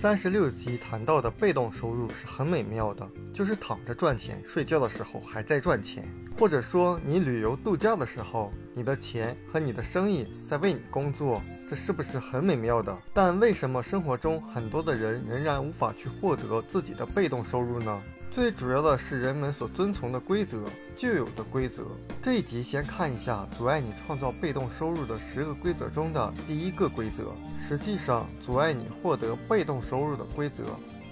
[0.00, 6.08] 三十六集谈到的被动收入是很美妙的，就是躺着赚钱，睡觉的时候还在赚钱，
[6.38, 12.96] 或者说你旅游度假的时候，你的钱和你的生意在为你工作，这是不是很美妙的？
[13.12, 18.02] 但为什么生活中很多的人仍然无法去获得自己的被动收入呢？
[18.30, 20.62] 最主要的是人们所遵从的规则，
[20.94, 21.84] 旧有的规则。
[22.22, 27.32] 这一集先看一下阻碍你创造被动收入的十个规则中的第一个规则。
[27.58, 30.62] 实际上，阻碍你获得被动收入的规则，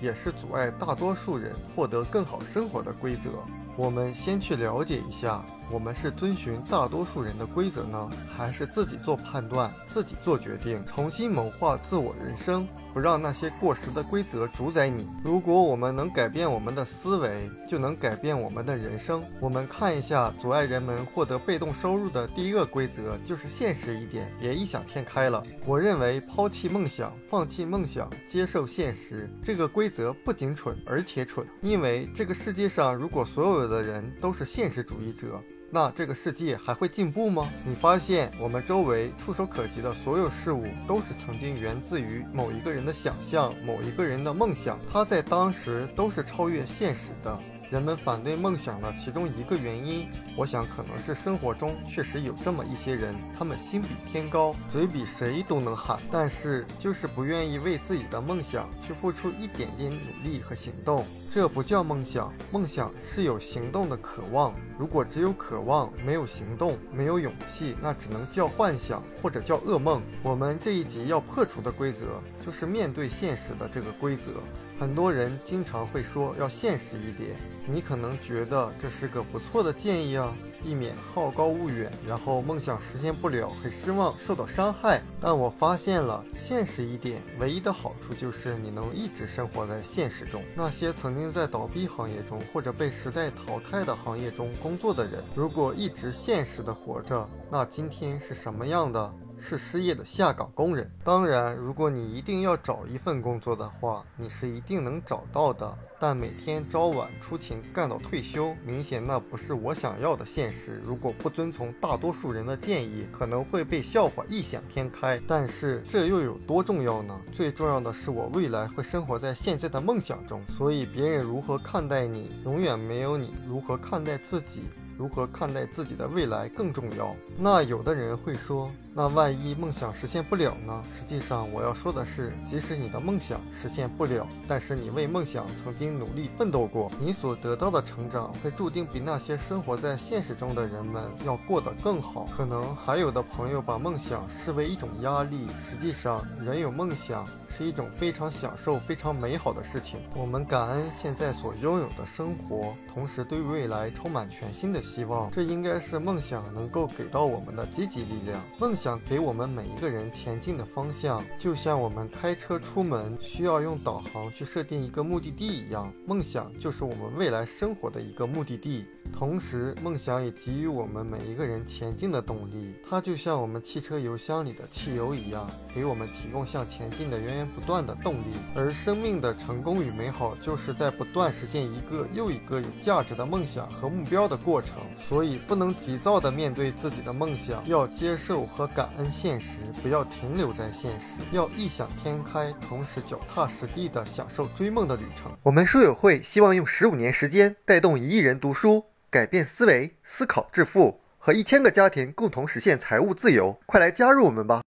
[0.00, 3.30] 也是阻碍大多数人获得更好生活的规则。
[3.78, 12.66] 我们先去了解一下，我们是遵循大多数人的规则呢，还是自己做判断、自己做决定，重新谋划自我人生？
[12.94, 15.06] 不让那些过时的规则主宰你。
[15.22, 19.22] 如果我们能改变我们的思维，就能改变我们的人生。
[19.40, 25.40] 我们看一下阻碍人们获得被动收入的第一个规则，就是现实一点，别异想天开了。
[25.64, 31.46] 我认为抛弃梦想，放弃梦想，接受现实，这个规则不仅蠢，而且蠢。
[31.60, 37.48] 因为这个世界上，如果所有的人都是现实主义者，那这个世界还会进步吗？
[37.64, 47.38] 你发现我们周围触手可及的所有事物，都是曾经源自于某一个人的想象，某一个人的梦想，他在当时都是超越现实的。
[47.70, 61.04] 人们反对梦想的其中一个原因，我想可能是生活中确实有这么一些人，他们心比天高，嘴比谁都能喊，但是就是不愿意为自己的梦想去付出一点点努力和行动。
[61.30, 64.54] 这不叫梦想，梦想是有行动的渴望。
[64.78, 70.00] 如果只有渴望，没有行动，没有勇气，那只能叫幻想或者叫噩梦。
[70.22, 72.06] 我们这一集要破除的规则，
[72.44, 74.32] 就是面对现实的这个规则。
[74.78, 80.32] 很多人经常会说要现实一点，你可能觉得这是个不错的建议啊，
[80.62, 85.02] 避免好高骛远，然后梦想实现不了，很失望，受到伤害。
[85.20, 90.44] 但我发现了，现实一点唯一的好处就是你能一直生活在现实中。
[90.54, 99.12] 那些曾经在倒闭行业中或者被时代淘汰的行业中工作的人，如果一直现实的活着，那今天是什么样的？
[99.40, 100.90] 是失业的下岗工人。
[101.04, 105.76] 当然，如果你一定要找一份工作的话，你是一定能找到的。
[106.00, 110.80] 但每天朝晚出勤干到退休，明显那不是我想要的现实。
[110.84, 115.20] 如果不遵从大多数人的建议，可能会被笑话异想天开。
[115.26, 117.20] 但是这又有多重要呢？
[117.32, 120.40] 最重要的是，我未来会生活在现在的梦想中。
[120.48, 124.62] 所以，别人如何看待你，永远没有你如何看待自己。
[124.96, 127.14] 如何看待自己的未来更重要。
[127.38, 130.82] 那有的人会说，那万一梦想实现不了呢？
[130.92, 142.26] 实际上，我要说的是，即使你的梦想实现不了，但是你为梦想曾经努力奋斗过，你所得到的成长会注定比那些生活在现实中的人们要过得更好。
[142.36, 147.24] 可能还有的朋友把梦想视为一种压力，实际上，人有梦想。
[147.50, 150.00] 是一种非常享受、非常美好的事情。
[150.14, 155.30] 我们感恩现在所拥有的生活，同时对未来充满全新的希望。
[155.30, 158.38] 这应该是梦想能够给到我们的积极力量。
[158.58, 165.92] 梦想想给我们每一个人前进的方向，就像我们开车出门需要用导航去设定一个目的地一样。
[166.06, 168.86] 梦想就是我们未来生活的一个目的地。
[169.12, 172.74] 同时，梦想也给予我们每一个人前进的动力。
[172.88, 178.36] 它就像我们汽车油箱里的汽油一样，给我们提供向前进的源源不断的动力。
[178.54, 184.76] 而生命的成功与美好，就是在不断实现一个又一个有价值的梦想和目标的过程。
[184.96, 195.36] 所以，不能急躁地面对自己的梦想，要接受和感恩现实，不要停留在现实，要异想天开，同时脚踏实地的享受追梦的旅程。
[195.42, 198.84] 我们书友会希望用十五年时间带动一亿人读书。
[199.10, 204.56] 改变思维，思考致富，和一千个家庭共同实现财务自由，快来加入我们吧！